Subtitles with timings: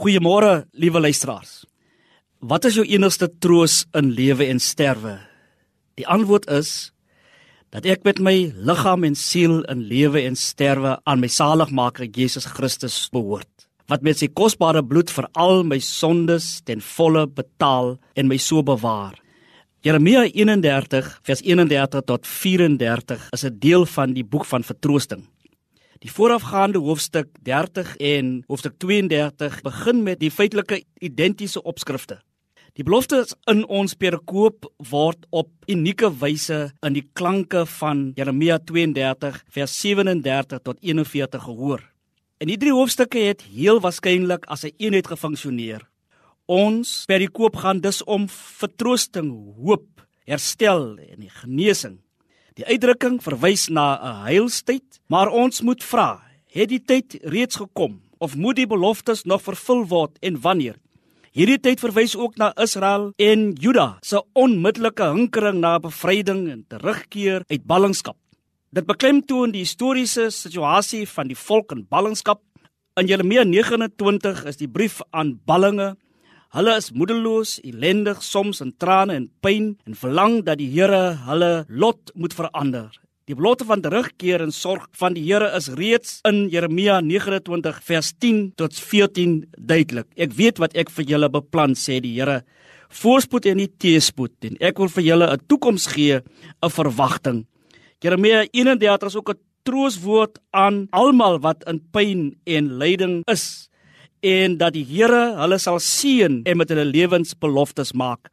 [0.00, 1.66] Goeiemôre, liewe luisteraars.
[2.40, 5.18] Wat is jou enigste troos in lewe en sterwe?
[6.00, 6.70] Die antwoord is
[7.68, 8.32] dat ek met my
[8.64, 14.16] liggaam en siel in lewe en sterwe aan my saligmaker Jesus Christus behoort, wat met
[14.16, 19.18] sy kosbare bloed vir al my sondes ten volle betaal en my so bewaar.
[19.84, 25.28] Jeremia 31 vers 31 tot 34 is 'n deel van die boek van vertroosting.
[26.00, 32.22] Die voorafgaande hoofstuk 30 en hoofstuk 32 begin met die feitelike identiese opskrifte.
[32.72, 39.42] Die beloftes in ons perikoop word op unieke wyse in die klanke van Jeremia 32
[39.52, 41.84] vers 37 tot 41 gehoor.
[42.40, 45.84] En die drie hoofstukke het heel waarskynlik as 'n een eenheid gefunksioneer.
[46.46, 52.00] Ons perikoop gaan dus om vertroosting, hoop, herstel en genesing.
[52.58, 58.00] Die uitdrukking verwys na 'n heilstyd, maar ons moet vra, het die tyd reeds gekom
[58.18, 60.76] of moet die beloftes nog vervul word en wanneer?
[61.30, 67.44] Hierdie tyd verwys ook na Israel en Juda se onmiddellike hinkering na bevryding en terugkeer
[67.46, 68.16] uit ballingskap.
[68.74, 72.42] Dit beklemtoon die historiese situasie van die volk in ballingskap.
[72.98, 75.96] In Jeremia 29 is die brief aan ballinge
[76.50, 81.50] Hulle is moedeloos, ellendig, soms in trane en pyn en verlang dat die Here hulle
[81.70, 82.88] lot moet verander.
[83.30, 88.10] Die belofte van terugkeer en sorg van die Here is reeds in Jeremia 29 vers
[88.18, 90.08] 10 tot 14 duidelik.
[90.18, 92.40] Ek weet wat ek vir julle beplan sê die Here.
[92.98, 97.46] Voorspoed en nie teespoed en ek wil vir julle 'n toekoms gee, 'n verwagting.
[98.02, 103.69] Jeremia 31 is ook 'n trooswoord aan almal wat in pyn en lyding is
[104.20, 108.28] en dat die Here hulle sal seën en met hulle lewens beloftes maak.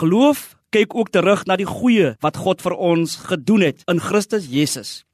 [0.00, 4.48] Geloof kyk ook terug na die goeie wat God vir ons gedoen het in Christus
[4.50, 5.04] Jesus.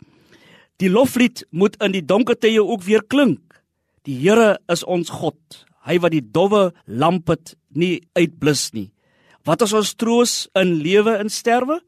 [0.80, 3.60] Die loflied moet in die donker tye ook weer klink.
[4.08, 5.36] Die Here is ons God,
[5.84, 8.88] hy wat die dowwe lampet nie uitblus nie.
[9.44, 11.80] Wat is ons troos in lewe en sterwe?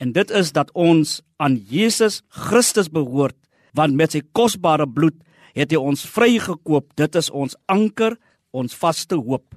[0.00, 3.36] En dit is dat ons aan Jesus Christus behoort,
[3.76, 5.18] want met sy kosbare bloed
[5.54, 6.92] het hy ons vrygekoop.
[6.98, 8.18] Dit is ons anker,
[8.50, 9.56] ons vaste hoop.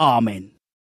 [0.00, 0.53] Amen.